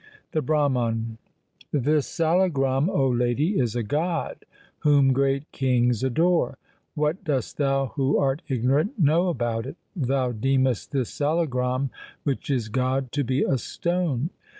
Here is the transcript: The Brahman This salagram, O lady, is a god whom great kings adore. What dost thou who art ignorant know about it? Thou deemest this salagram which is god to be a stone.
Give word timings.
The 0.31 0.41
Brahman 0.41 1.19
This 1.71 2.07
salagram, 2.07 2.89
O 2.89 3.07
lady, 3.07 3.59
is 3.59 3.75
a 3.75 3.83
god 3.83 4.45
whom 4.79 5.13
great 5.13 5.51
kings 5.51 6.03
adore. 6.03 6.57
What 6.95 7.23
dost 7.23 7.57
thou 7.57 7.91
who 7.95 8.17
art 8.17 8.41
ignorant 8.47 8.97
know 8.97 9.27
about 9.27 9.67
it? 9.67 9.75
Thou 9.95 10.31
deemest 10.31 10.91
this 10.91 11.11
salagram 11.11 11.91
which 12.23 12.49
is 12.49 12.67
god 12.67 13.11
to 13.11 13.23
be 13.23 13.43
a 13.43 13.59
stone. 13.59 14.31